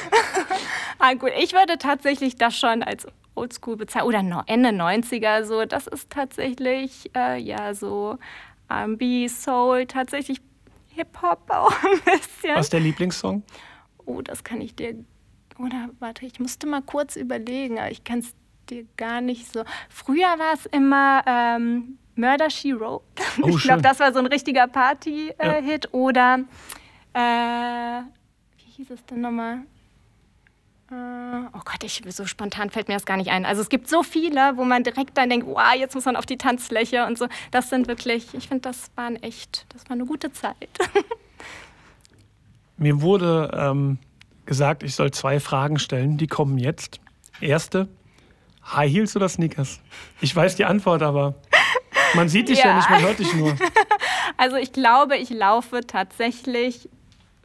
ah, 0.99 1.13
gut, 1.13 1.31
ich 1.37 1.53
würde 1.53 1.77
tatsächlich 1.77 2.35
das 2.35 2.57
schon 2.57 2.83
als 2.83 3.07
Oldschool 3.35 3.77
bezeichnen. 3.77 4.07
Oder 4.07 4.43
Ende 4.47 4.69
90er 4.69 5.43
so. 5.43 5.65
Das 5.65 5.87
ist 5.87 6.09
tatsächlich, 6.09 7.09
äh, 7.15 7.39
ja, 7.39 7.73
so 7.73 8.17
R&B, 8.69 9.27
Soul, 9.27 9.85
tatsächlich 9.87 10.39
Hip-Hop 10.89 11.49
auch 11.49 11.71
ein 11.83 11.99
bisschen. 12.05 12.55
Was 12.55 12.67
ist 12.67 12.73
der 12.73 12.79
Lieblingssong? 12.81 13.43
Oh, 14.05 14.21
das 14.21 14.43
kann 14.43 14.61
ich 14.61 14.75
dir. 14.75 14.95
Oder 15.63 15.89
warte, 15.99 16.25
ich 16.25 16.39
musste 16.39 16.67
mal 16.67 16.81
kurz 16.81 17.15
überlegen, 17.15 17.79
aber 17.79 17.89
ich 17.89 18.03
kann 18.03 18.19
es 18.19 18.35
dir 18.69 18.85
gar 18.97 19.21
nicht 19.21 19.51
so. 19.51 19.63
Früher 19.89 20.27
war 20.37 20.53
es 20.53 20.65
immer 20.67 21.23
ähm, 21.25 21.97
Murder 22.15 22.49
She 22.49 22.77
Wrote. 22.77 23.03
Oh, 23.41 23.47
ich 23.47 23.63
glaube, 23.63 23.81
das 23.81 23.99
war 23.99 24.13
so 24.13 24.19
ein 24.19 24.25
richtiger 24.25 24.67
Party-Hit. 24.67 25.35
Ja. 25.41 25.53
Äh, 25.53 25.61
Hit. 25.63 25.93
Oder 25.93 26.39
äh, 27.13 28.01
wie 28.57 28.71
hieß 28.75 28.91
es 28.91 29.05
denn 29.05 29.21
nochmal? 29.21 29.59
Äh, 30.91 31.47
Oh 31.53 31.61
Gott, 31.65 31.83
ich, 31.83 32.01
so 32.09 32.25
spontan 32.25 32.69
fällt 32.69 32.87
mir 32.89 32.95
das 32.95 33.05
gar 33.05 33.17
nicht 33.17 33.31
ein. 33.31 33.45
Also 33.45 33.61
es 33.61 33.69
gibt 33.69 33.87
so 33.87 34.03
viele, 34.03 34.57
wo 34.57 34.65
man 34.65 34.83
direkt 34.83 35.17
dann 35.17 35.29
denkt, 35.29 35.47
wow, 35.47 35.73
jetzt 35.75 35.95
muss 35.95 36.05
man 36.05 36.15
auf 36.15 36.25
die 36.25 36.37
Tanzfläche 36.37 37.05
und 37.05 37.17
so. 37.17 37.27
Das 37.51 37.69
sind 37.69 37.87
wirklich, 37.87 38.33
ich 38.33 38.47
finde, 38.49 38.61
das 38.63 38.91
waren 38.95 39.15
echt, 39.23 39.65
das 39.69 39.85
war 39.89 39.93
eine 39.93 40.05
gute 40.05 40.31
Zeit. 40.33 40.69
Mir 42.77 43.01
wurde 43.01 43.51
ähm, 43.55 43.97
gesagt, 44.45 44.83
ich 44.83 44.95
soll 44.95 45.11
zwei 45.11 45.39
Fragen 45.39 45.79
stellen. 45.79 46.17
Die 46.17 46.27
kommen 46.27 46.57
jetzt. 46.57 46.99
Erste: 47.41 47.87
High 48.65 48.91
Heels 48.91 49.15
oder 49.15 49.27
Sneakers? 49.29 49.79
Ich 50.21 50.35
weiß 50.35 50.55
die 50.55 50.65
Antwort, 50.65 51.01
aber 51.01 51.35
man 52.13 52.29
sieht 52.29 52.49
dich 52.49 52.59
ja, 52.59 52.67
Ja. 52.67 52.75
nicht, 52.77 52.89
man 52.89 53.01
hört 53.01 53.19
dich 53.19 53.33
nur. 53.33 53.55
Also 54.37 54.55
ich 54.55 54.73
glaube, 54.73 55.15
ich 55.17 55.29
laufe 55.29 55.81
tatsächlich 55.81 56.89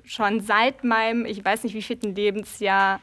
schon 0.05 0.41
seit 0.41 0.85
meinem, 0.85 1.27
ich 1.27 1.45
weiß 1.45 1.65
nicht 1.65 1.75
wie 1.75 1.83
vierten 1.83 2.15
Lebensjahr, 2.15 3.01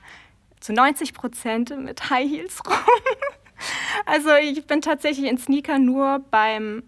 zu 0.60 0.74
90 0.74 1.14
Prozent 1.14 1.70
mit 1.84 2.10
High 2.10 2.30
Heels 2.30 2.62
rum. 2.66 2.74
Also 4.06 4.30
ich 4.42 4.66
bin 4.68 4.82
tatsächlich 4.82 5.30
in 5.30 5.38
Sneaker 5.38 5.80
nur 5.80 6.20
beim 6.30 6.84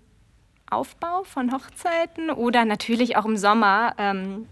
Aufbau 0.69 1.23
von 1.23 1.51
Hochzeiten 1.53 2.29
oder 2.29 2.65
natürlich 2.65 3.15
auch 3.15 3.25
im 3.25 3.37
Sommer. 3.37 3.93
Ähm, 3.97 4.47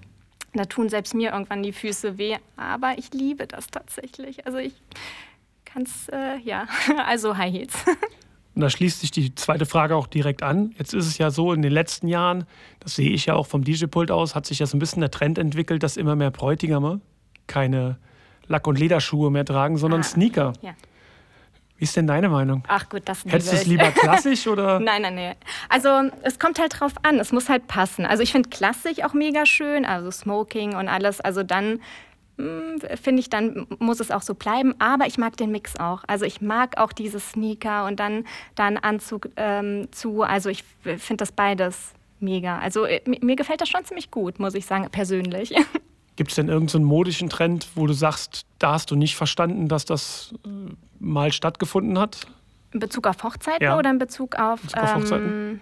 da 0.58 0.66
tun 0.66 0.90
selbst 0.90 1.14
mir 1.14 1.32
irgendwann 1.32 1.64
die 1.64 1.74
Füße 1.74 2.18
weh, 2.18 2.38
aber 2.58 2.98
ich 2.98 3.12
liebe 3.14 3.48
das 3.48 3.68
tatsächlich. 3.68 4.46
Also 4.46 4.58
ich 4.60 4.74
kann 5.66 5.84
es, 5.84 6.08
äh, 6.10 6.38
ja, 6.44 6.68
also 7.06 7.38
High 7.38 7.54
Heels. 7.54 7.74
Und 8.56 8.62
da 8.62 8.70
schließt 8.70 9.02
sich 9.02 9.12
die 9.12 9.36
zweite 9.36 9.66
Frage 9.66 9.96
auch 9.98 10.08
direkt 10.08 10.42
an. 10.42 10.74
Jetzt 10.78 10.94
ist 10.94 11.08
es 11.08 11.18
ja 11.18 11.30
so, 11.30 11.52
in 11.52 11.62
den 11.62 11.74
letzten 11.74 12.08
Jahren, 12.08 12.46
das 12.80 12.96
sehe 12.96 13.10
ich 13.12 13.26
ja 13.26 13.34
auch 13.36 13.48
vom 13.48 13.64
DJ-Pult 13.66 14.12
aus, 14.12 14.34
hat 14.34 14.46
sich 14.46 14.60
ja 14.60 14.66
so 14.66 14.78
ein 14.78 14.80
bisschen 14.80 15.02
der 15.02 15.12
Trend 15.12 15.38
entwickelt, 15.38 15.84
dass 15.84 15.98
immer 15.98 16.16
mehr 16.16 16.32
Bräutigame 16.32 17.02
keine 17.48 17.98
Lack- 18.48 18.68
und 18.68 18.80
Lederschuhe 18.80 19.30
mehr 19.30 19.44
tragen, 19.44 19.78
sondern 19.78 20.02
Ah, 20.02 20.04
Sneaker. 20.04 20.54
Ja. 20.62 20.74
Wie 21.78 21.84
ist 21.84 21.96
denn 21.96 22.08
deine 22.08 22.30
Meinung? 22.30 22.64
Ach 22.68 22.88
gut, 22.88 23.02
das 23.06 23.26
Hättest 23.26 23.52
du 23.52 23.56
es 23.58 23.66
lieber 23.66 23.92
klassisch 23.92 24.48
oder? 24.48 24.80
Nein, 24.80 25.02
nein, 25.02 25.16
nein. 25.16 25.36
Also 25.68 25.90
es 26.24 26.40
kommt 26.40 26.58
halt 26.60 26.80
drauf 26.80 26.94
an, 27.04 27.20
es 27.20 27.34
muss 27.34 27.50
halt 27.50 27.68
passen. 27.68 28.06
Also 28.06 28.24
ich 28.24 28.32
finde 28.32 28.50
klassisch 28.50 29.04
auch 29.04 29.14
mega 29.14 29.46
schön, 29.46 29.86
also 29.86 30.10
Smoking 30.10 30.76
und 30.76 30.88
alles. 30.88 31.20
Also 31.20 31.44
dann 31.44 31.82
mm, 32.38 32.80
finde 33.02 33.20
ich, 33.20 33.30
dann 33.30 33.68
muss 33.80 34.00
es 34.00 34.10
auch 34.10 34.22
so 34.22 34.36
bleiben. 34.36 34.74
Aber 34.80 35.06
ich 35.06 35.18
mag 35.18 35.36
den 35.36 35.52
Mix 35.52 35.78
auch. 35.78 36.04
Also 36.08 36.24
ich 36.24 36.40
mag 36.40 36.78
auch 36.78 36.94
diese 36.94 37.20
Sneaker 37.20 37.86
und 37.86 38.00
dann 38.00 38.26
da 38.56 38.66
einen 38.66 38.78
Anzug 38.78 39.28
ähm, 39.36 39.90
zu. 39.92 40.22
Also 40.22 40.50
ich 40.50 40.64
finde 40.84 41.18
das 41.18 41.34
beides 41.34 41.94
mega. 42.22 42.58
Also 42.60 42.86
äh, 42.86 43.02
mir 43.06 43.36
gefällt 43.36 43.60
das 43.60 43.68
schon 43.68 43.84
ziemlich 43.84 44.12
gut, 44.12 44.40
muss 44.40 44.54
ich 44.56 44.66
sagen, 44.66 44.88
persönlich. 44.92 45.54
Gibt 46.16 46.30
es 46.30 46.36
denn 46.36 46.48
irgendeinen 46.48 46.84
so 46.84 46.88
modischen 46.88 47.30
Trend, 47.30 47.68
wo 47.76 47.88
du 47.88 47.94
sagst, 47.94 48.46
da 48.60 48.72
hast 48.72 48.90
du 48.90 48.96
nicht 48.96 49.18
verstanden, 49.18 49.68
dass 49.68 49.84
das 49.84 50.34
äh, 50.46 50.74
mal 51.06 51.32
stattgefunden 51.32 51.98
hat? 52.00 52.28
In 52.74 52.80
Bezug 52.80 53.08
auf 53.08 53.24
Hochzeiten 53.24 53.64
Ja. 53.64 53.78
oder 53.78 53.90
in 53.90 54.00
Bezug 54.00 54.36
auf, 54.36 54.62
Bezug 54.62 54.80
auf 54.82 54.96
Hochzeiten. 54.96 55.28
ähm, 55.28 55.62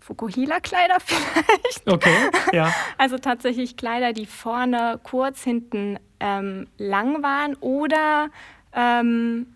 Fukuhila-Kleider 0.00 0.98
vielleicht? 1.04 1.88
Okay, 1.90 2.14
ja. 2.52 2.72
Also 2.98 3.18
tatsächlich 3.18 3.76
Kleider, 3.76 4.12
die 4.12 4.26
vorne 4.26 5.00
kurz, 5.02 5.42
hinten 5.42 5.98
ähm, 6.20 6.66
lang 6.76 7.22
waren 7.22 7.54
oder 7.56 8.28
ähm, 8.72 9.46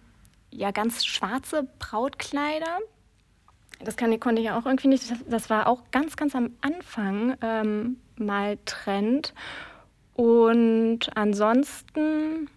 ja 0.50 0.70
ganz 0.70 1.04
schwarze 1.04 1.68
Brautkleider. 1.78 2.78
Das 3.80 3.96
kann, 3.96 4.18
konnte 4.20 4.40
ich 4.40 4.50
auch 4.50 4.64
irgendwie 4.64 4.88
nicht. 4.88 5.10
Das, 5.10 5.18
das 5.28 5.50
war 5.50 5.66
auch 5.66 5.82
ganz, 5.90 6.16
ganz 6.16 6.34
am 6.34 6.50
Anfang 6.62 7.36
ähm, 7.42 7.96
mal 8.16 8.56
Trend. 8.64 9.34
Und 10.14 11.10
ansonsten, 11.14 12.48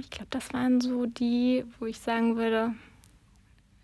ich 0.00 0.10
glaube, 0.10 0.28
das 0.30 0.52
waren 0.52 0.80
so 0.80 1.06
die, 1.06 1.64
wo 1.78 1.86
ich 1.86 1.98
sagen 1.98 2.36
würde, 2.36 2.74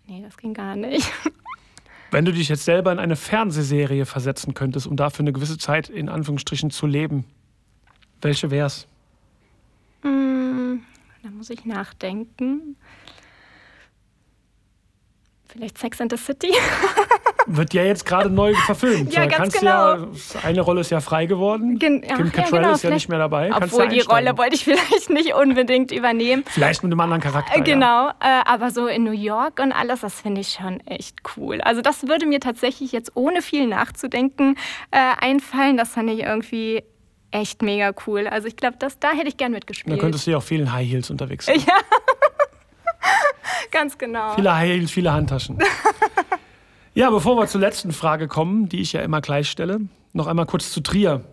nee, 0.07 0.21
das 0.21 0.37
ging 0.37 0.53
gar 0.53 0.75
nicht. 0.75 1.11
Wenn 2.11 2.25
du 2.25 2.33
dich 2.33 2.49
jetzt 2.49 2.65
selber 2.65 2.91
in 2.91 2.99
eine 2.99 3.15
Fernsehserie 3.15 4.05
versetzen 4.05 4.53
könntest, 4.53 4.85
um 4.85 4.97
dafür 4.97 5.23
eine 5.23 5.31
gewisse 5.31 5.57
Zeit 5.57 5.89
in 5.89 6.09
Anführungsstrichen 6.09 6.69
zu 6.69 6.85
leben, 6.85 7.25
welche 8.21 8.51
wär's? 8.51 8.87
Hm, 10.01 10.83
da 11.23 11.29
muss 11.29 11.49
ich 11.49 11.65
nachdenken. 11.65 12.75
Vielleicht 15.47 15.77
Sex 15.77 16.01
and 16.01 16.11
the 16.11 16.17
City? 16.17 16.51
Wird 17.47 17.73
ja 17.73 17.83
jetzt 17.83 18.05
gerade 18.05 18.29
neu 18.29 18.53
verfilmt. 18.53 19.13
Ja, 19.13 19.25
Da 19.25 19.37
ganz 19.37 19.53
genau. 19.59 19.95
Ja, 19.95 20.07
eine 20.43 20.61
Rolle 20.61 20.81
ist 20.81 20.91
ja 20.91 20.99
frei 21.01 21.25
geworden. 21.25 21.79
Gen- 21.79 22.03
ach, 22.09 22.17
Kim 22.17 22.25
ja, 22.27 22.31
Cattrall 22.31 22.61
genau, 22.61 22.73
ist 22.73 22.83
ja 22.83 22.89
nicht 22.91 23.09
mehr 23.09 23.19
dabei. 23.19 23.51
Obwohl 23.53 23.87
die. 23.87 24.01
Rolle 24.01 24.37
wollte 24.37 24.55
ich 24.55 24.63
vielleicht 24.65 25.09
nicht 25.09 25.33
unbedingt 25.33 25.91
übernehmen. 25.91 26.43
Vielleicht 26.47 26.83
mit 26.83 26.91
einem 26.91 26.99
anderen 26.99 27.21
Charakter. 27.21 27.53
Äh, 27.53 27.57
Ja. 27.57 27.63
Genau, 27.63 28.09
äh, 28.09 28.43
aber 28.45 28.71
so 28.71 28.87
in 28.87 29.03
New 29.03 29.11
York 29.11 29.59
und 29.59 29.71
alles, 29.71 30.01
das 30.01 30.19
finde 30.21 30.41
ich 30.41 30.49
schon 30.59 30.79
echt 30.87 31.17
cool. 31.37 31.61
Also 31.61 31.81
das 31.81 32.07
würde 32.07 32.25
mir 32.25 32.39
tatsächlich 32.39 32.91
jetzt 32.91 33.11
ohne 33.15 33.41
viel 33.41 33.67
nachzudenken 33.67 34.55
äh, 34.91 34.97
einfallen. 35.19 35.77
Das 35.77 35.89
fand 35.89 36.09
ich 36.09 36.19
irgendwie 36.21 36.83
echt 37.31 37.61
mega 37.61 37.91
cool. 38.07 38.27
Also 38.27 38.47
ich 38.47 38.55
glaube, 38.57 38.77
da 38.77 39.09
hätte 39.11 39.27
ich 39.27 39.37
gern 39.37 39.51
Da 39.53 39.57
mitgespielt. 39.57 39.99
könntest 39.99 40.27
du 40.27 40.31
ja 40.31 40.37
auch 40.37 40.43
vielen 40.43 40.71
High 40.73 40.87
Heels 40.89 41.09
unterwegs 41.09 41.45
sein. 41.45 41.59
Ja. 41.67 41.73
Ganz 43.71 43.97
genau. 43.97 44.35
Viele 44.35 44.53
High 44.55 44.69
Heels, 44.69 44.91
viele 44.91 45.11
Handtaschen. 45.13 45.57
Ja, 46.93 47.09
bevor 47.09 47.37
wir 47.37 47.47
zur 47.47 47.61
letzten 47.61 47.91
Frage 47.91 48.27
kommen, 48.27 48.69
die 48.69 48.81
ich 48.81 48.93
ja 48.93 49.01
immer 49.01 49.21
gleich 49.21 49.49
stelle, 49.49 49.81
noch 50.13 50.27
einmal 50.27 50.45
kurz 50.45 50.71
zu 50.71 50.81
Trier. 50.81 51.23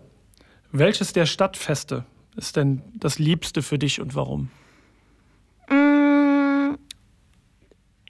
Welches 0.71 1.13
der 1.13 1.25
Stadtfeste 1.25 2.05
ist 2.35 2.55
denn 2.55 2.81
das 2.93 3.19
Liebste 3.19 3.61
für 3.61 3.79
dich 3.79 3.99
und 3.99 4.15
warum? 4.15 4.49
Mm, 5.69 6.75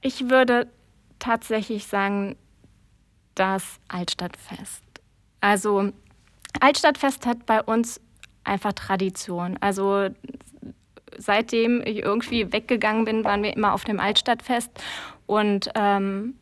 Ich 0.01 0.29
würde 0.29 0.68
tatsächlich 1.18 1.88
sagen, 1.88 2.36
das 3.36 3.79
Altstadtfest. 3.88 4.84
Also 5.41 5.91
Altstadtfest 6.60 7.25
hat 7.25 7.46
bei 7.46 7.62
uns 7.63 8.01
einfach 8.44 8.74
Tradition. 8.74 9.58
Also 9.62 10.10
seitdem 11.18 11.82
ich 11.86 11.98
irgendwie 12.00 12.51
weggegangen 12.51 13.06
bin, 13.06 13.24
waren 13.24 13.44
wir 13.44 13.56
immer 13.56 13.74
auf 13.74 13.86
dem 13.86 14.00
Altstadtfest. 14.00 14.72
Und 15.25 15.70
ähm, 15.75 16.36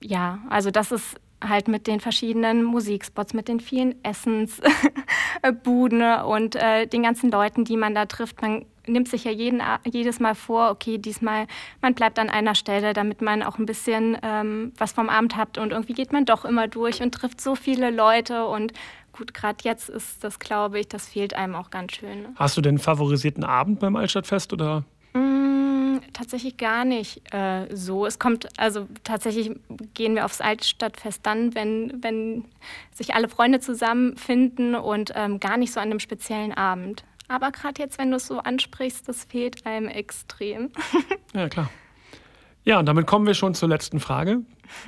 ja, 0.00 0.40
also 0.48 0.70
das 0.70 0.92
ist 0.92 1.16
halt 1.42 1.68
mit 1.68 1.86
den 1.86 2.00
verschiedenen 2.00 2.64
Musikspots, 2.64 3.32
mit 3.32 3.46
den 3.48 3.60
vielen 3.60 3.94
Essensbuden 4.04 6.02
und 6.26 6.56
äh, 6.56 6.86
den 6.86 7.04
ganzen 7.04 7.30
Leuten, 7.30 7.64
die 7.64 7.76
man 7.76 7.94
da 7.94 8.06
trifft. 8.06 8.42
Man 8.42 8.64
nimmt 8.86 9.08
sich 9.08 9.24
ja 9.24 9.30
jeden, 9.30 9.62
jedes 9.84 10.18
Mal 10.18 10.34
vor, 10.34 10.70
okay, 10.70 10.98
diesmal, 10.98 11.46
man 11.80 11.94
bleibt 11.94 12.18
an 12.18 12.28
einer 12.30 12.54
Stelle, 12.54 12.92
damit 12.92 13.22
man 13.22 13.42
auch 13.42 13.58
ein 13.58 13.66
bisschen 13.66 14.16
ähm, 14.22 14.72
was 14.76 14.92
vom 14.92 15.08
Abend 15.08 15.36
hat. 15.36 15.58
Und 15.58 15.72
irgendwie 15.72 15.92
geht 15.94 16.12
man 16.12 16.24
doch 16.24 16.44
immer 16.44 16.66
durch 16.66 17.02
und 17.02 17.14
trifft 17.14 17.40
so 17.40 17.54
viele 17.54 17.90
Leute. 17.90 18.46
Und 18.46 18.72
gut, 19.12 19.32
gerade 19.34 19.58
jetzt 19.62 19.88
ist 19.88 20.24
das, 20.24 20.40
glaube 20.40 20.80
ich, 20.80 20.88
das 20.88 21.08
fehlt 21.08 21.34
einem 21.34 21.54
auch 21.54 21.70
ganz 21.70 21.92
schön. 21.92 22.22
Ne? 22.22 22.34
Hast 22.36 22.56
du 22.56 22.60
denn 22.60 22.78
favorisierten 22.78 23.44
Abend 23.44 23.78
beim 23.80 23.94
Altstadtfest 23.96 24.52
oder? 24.52 24.84
Tatsächlich 26.18 26.56
gar 26.56 26.84
nicht 26.84 27.32
äh, 27.32 27.68
so. 27.72 28.04
Es 28.04 28.18
kommt, 28.18 28.48
also 28.58 28.88
tatsächlich 29.04 29.52
gehen 29.94 30.16
wir 30.16 30.24
aufs 30.24 30.40
Altstadtfest 30.40 31.24
dann, 31.24 31.54
wenn, 31.54 32.02
wenn 32.02 32.44
sich 32.92 33.14
alle 33.14 33.28
Freunde 33.28 33.60
zusammenfinden 33.60 34.74
und 34.74 35.12
ähm, 35.14 35.38
gar 35.38 35.56
nicht 35.56 35.72
so 35.72 35.78
an 35.78 35.90
einem 35.90 36.00
speziellen 36.00 36.52
Abend. 36.52 37.04
Aber 37.28 37.52
gerade 37.52 37.80
jetzt, 37.80 37.98
wenn 37.98 38.10
du 38.10 38.16
es 38.16 38.26
so 38.26 38.40
ansprichst, 38.40 39.08
das 39.08 39.26
fehlt 39.26 39.64
einem 39.64 39.86
extrem. 39.86 40.70
Ja, 41.34 41.48
klar. 41.48 41.70
Ja, 42.64 42.80
und 42.80 42.86
damit 42.86 43.06
kommen 43.06 43.26
wir 43.26 43.34
schon 43.34 43.54
zur 43.54 43.68
letzten 43.68 44.00
Frage. 44.00 44.40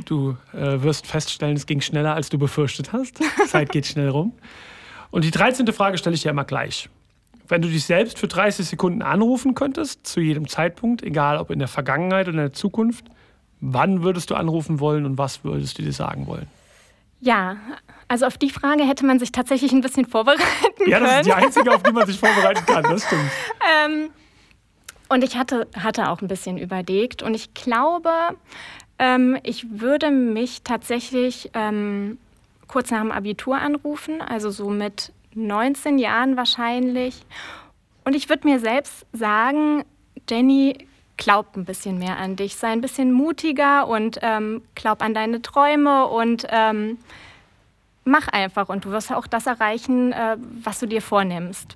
Du 0.07 0.37
äh, 0.53 0.83
wirst 0.83 1.07
feststellen, 1.07 1.55
es 1.55 1.67
ging 1.67 1.81
schneller, 1.81 2.15
als 2.15 2.31
du 2.31 2.39
befürchtet 2.39 2.93
hast. 2.93 3.21
Zeit 3.47 3.71
geht 3.71 3.87
schnell 3.87 4.09
rum. 4.09 4.33
Und 5.11 5.25
die 5.25 5.31
13. 5.31 5.71
Frage 5.73 5.99
stelle 5.99 6.17
ich 6.17 6.23
dir 6.23 6.31
immer 6.31 6.45
gleich. 6.45 6.89
Wenn 7.51 7.63
du 7.63 7.69
dich 7.69 7.85
selbst 7.85 8.19
für 8.19 8.29
30 8.29 8.67
Sekunden 8.67 9.03
anrufen 9.03 9.55
könntest, 9.55 10.07
zu 10.07 10.21
jedem 10.21 10.49
Zeitpunkt, 10.49 11.03
egal 11.03 11.37
ob 11.39 11.51
in 11.51 11.59
der 11.59 11.69
Vergangenheit 11.69 12.29
oder 12.29 12.39
in 12.39 12.45
der 12.45 12.53
Zukunft, 12.53 13.07
wann 13.61 14.03
würdest 14.03 14.31
du 14.31 14.37
anrufen 14.37 14.79
wollen 14.79 15.05
und 15.05 15.19
was 15.19 15.43
würdest 15.45 15.79
du 15.79 15.83
dir 15.83 15.93
sagen 15.93 16.27
wollen? 16.27 16.47
Ja, 17.21 17.57
also 18.09 18.27
auf 18.27 18.39
die 18.39 18.51
Frage 18.51 18.85
hätte 18.85 19.05
man 19.05 19.19
sich 19.19 19.33
tatsächlich 19.33 19.73
ein 19.73 19.83
bisschen 19.83 20.07
vorbereiten 20.07 20.43
Ja, 20.87 21.01
das 21.01 21.09
können. 21.09 21.21
ist 21.21 21.27
die 21.27 21.33
einzige, 21.33 21.75
auf 21.75 21.83
die 21.83 21.93
man 21.93 22.07
sich 22.07 22.19
vorbereiten 22.21 22.65
kann, 22.67 22.85
das 22.85 23.05
stimmt. 23.05 23.31
Ähm, 23.85 24.11
und 25.09 25.25
ich 25.25 25.37
hatte, 25.37 25.67
hatte 25.77 26.09
auch 26.09 26.23
ein 26.23 26.29
bisschen 26.29 26.57
überlegt 26.57 27.23
und 27.23 27.35
ich 27.35 27.53
glaube, 27.53 28.11
ähm, 28.99 29.37
ich 29.43 29.67
würde 29.81 30.11
mich 30.11 30.63
tatsächlich 30.63 31.51
ähm, 31.55 32.17
kurz 32.69 32.91
nach 32.93 33.01
dem 33.01 33.11
Abitur 33.11 33.59
anrufen, 33.59 34.23
also 34.23 34.51
so 34.51 34.71
mit 34.71 35.13
19 35.35 35.99
Jahren 35.99 36.37
wahrscheinlich. 36.37 37.21
Und 38.05 38.15
ich 38.15 38.29
würde 38.29 38.47
mir 38.47 38.61
selbst 38.61 39.07
sagen, 39.13 39.85
Jenny, 40.29 40.87
glaub 41.17 41.57
ein 41.57 41.65
bisschen 41.65 41.99
mehr 41.99 42.17
an 42.19 42.37
dich, 42.37 42.57
sei 42.57 42.69
ein 42.69 42.81
bisschen 42.81 43.13
mutiger 43.13 43.87
und 43.87 44.19
ähm, 44.23 44.63
glaub 44.75 45.03
an 45.03 45.15
deine 45.15 45.43
Träume 45.43 46.07
und 46.07 46.47
ähm, 46.49 46.99
mach 48.05 48.27
einfach 48.29 48.69
und 48.69 48.87
du 48.87 48.91
wirst 48.91 49.13
auch 49.13 49.27
das 49.27 49.47
erreichen, 49.47 50.13
äh, 50.13 50.37
was 50.63 50.81
du 50.81 50.87
dir 50.87 51.03
vornimmst. 51.03 51.75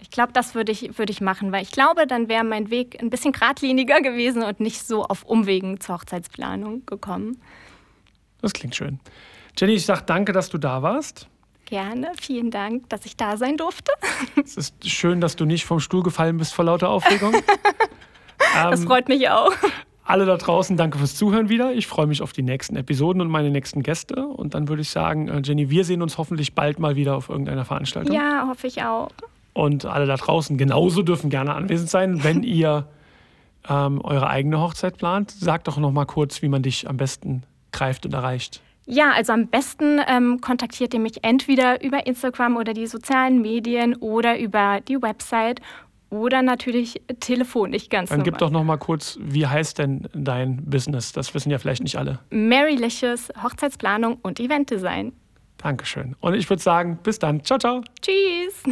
Ich 0.00 0.10
glaube, 0.10 0.32
das 0.32 0.54
würde 0.54 0.72
ich, 0.72 0.98
würd 0.98 1.10
ich 1.10 1.20
machen, 1.20 1.52
weil 1.52 1.62
ich 1.62 1.70
glaube, 1.70 2.06
dann 2.06 2.28
wäre 2.28 2.44
mein 2.44 2.70
Weg 2.70 3.00
ein 3.00 3.10
bisschen 3.10 3.32
geradliniger 3.32 4.00
gewesen 4.00 4.42
und 4.42 4.60
nicht 4.60 4.86
so 4.86 5.04
auf 5.04 5.24
Umwegen 5.24 5.80
zur 5.80 5.96
Hochzeitsplanung 5.96 6.84
gekommen. 6.84 7.40
Das 8.42 8.52
klingt 8.52 8.74
schön. 8.74 9.00
Jenny, 9.56 9.74
ich 9.74 9.86
sage 9.86 10.02
danke, 10.04 10.32
dass 10.32 10.50
du 10.50 10.58
da 10.58 10.82
warst. 10.82 11.28
Gerne, 11.66 12.12
vielen 12.20 12.52
Dank, 12.52 12.88
dass 12.90 13.04
ich 13.06 13.16
da 13.16 13.36
sein 13.36 13.56
durfte. 13.56 13.92
Es 14.42 14.56
ist 14.56 14.88
schön, 14.88 15.20
dass 15.20 15.34
du 15.34 15.44
nicht 15.44 15.64
vom 15.64 15.80
Stuhl 15.80 16.02
gefallen 16.02 16.38
bist 16.38 16.54
vor 16.54 16.64
lauter 16.64 16.88
Aufregung. 16.88 17.34
das 18.54 18.80
ähm, 18.80 18.86
freut 18.86 19.08
mich 19.08 19.28
auch. 19.28 19.52
Alle 20.04 20.24
da 20.24 20.36
draußen, 20.36 20.76
danke 20.76 20.98
fürs 20.98 21.16
Zuhören 21.16 21.48
wieder. 21.48 21.72
Ich 21.72 21.88
freue 21.88 22.06
mich 22.06 22.22
auf 22.22 22.32
die 22.32 22.42
nächsten 22.42 22.76
Episoden 22.76 23.20
und 23.20 23.28
meine 23.28 23.50
nächsten 23.50 23.82
Gäste. 23.82 24.24
Und 24.24 24.54
dann 24.54 24.68
würde 24.68 24.82
ich 24.82 24.90
sagen, 24.90 25.26
äh, 25.26 25.40
Jenny, 25.42 25.68
wir 25.68 25.84
sehen 25.84 26.02
uns 26.02 26.16
hoffentlich 26.18 26.54
bald 26.54 26.78
mal 26.78 26.94
wieder 26.94 27.16
auf 27.16 27.28
irgendeiner 27.28 27.64
Veranstaltung. 27.64 28.14
Ja, 28.14 28.46
hoffe 28.48 28.68
ich 28.68 28.84
auch. 28.84 29.10
Und 29.52 29.84
alle 29.86 30.06
da 30.06 30.16
draußen 30.16 30.56
genauso 30.56 31.02
dürfen 31.02 31.30
gerne 31.30 31.54
anwesend 31.54 31.90
sein, 31.90 32.22
wenn 32.22 32.42
ihr 32.44 32.86
ähm, 33.68 34.00
eure 34.02 34.28
eigene 34.28 34.60
Hochzeit 34.60 34.96
plant. 34.98 35.32
Sag 35.32 35.64
doch 35.64 35.78
noch 35.78 35.90
mal 35.90 36.04
kurz, 36.04 36.40
wie 36.42 36.48
man 36.48 36.62
dich 36.62 36.88
am 36.88 36.96
besten 36.96 37.42
greift 37.72 38.06
und 38.06 38.14
erreicht. 38.14 38.62
Ja, 38.86 39.10
also 39.12 39.32
am 39.32 39.48
besten 39.48 40.00
ähm, 40.06 40.40
kontaktiert 40.40 40.94
ihr 40.94 41.00
mich 41.00 41.22
entweder 41.24 41.82
über 41.82 42.06
Instagram 42.06 42.56
oder 42.56 42.72
die 42.72 42.86
sozialen 42.86 43.42
Medien 43.42 43.96
oder 43.96 44.38
über 44.38 44.80
die 44.80 45.02
Website 45.02 45.60
oder 46.08 46.40
natürlich 46.42 47.02
telefonisch 47.18 47.88
ganz 47.88 48.10
Dann 48.10 48.20
normal. 48.20 48.30
gib 48.30 48.38
doch 48.38 48.50
noch 48.50 48.62
mal 48.62 48.76
kurz, 48.76 49.18
wie 49.20 49.44
heißt 49.46 49.78
denn 49.78 50.08
dein 50.14 50.64
Business? 50.64 51.12
Das 51.12 51.34
wissen 51.34 51.50
ja 51.50 51.58
vielleicht 51.58 51.82
nicht 51.82 51.96
alle. 51.98 52.20
Marylicious 52.30 53.28
Hochzeitsplanung 53.42 54.18
und 54.22 54.38
Eventdesign. 54.38 55.12
Dankeschön. 55.58 56.14
Und 56.20 56.34
ich 56.34 56.48
würde 56.48 56.62
sagen, 56.62 56.98
bis 57.02 57.18
dann. 57.18 57.42
Ciao, 57.42 57.58
ciao. 57.58 57.82
Tschüss. 58.00 58.62